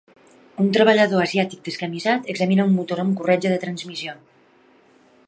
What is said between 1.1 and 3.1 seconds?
asiàtic descamisat examina un motor